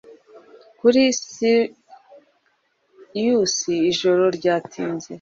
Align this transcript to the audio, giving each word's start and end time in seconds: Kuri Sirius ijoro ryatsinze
Kuri 0.79 1.01
Sirius 1.23 3.55
ijoro 3.91 4.23
ryatsinze 4.37 5.07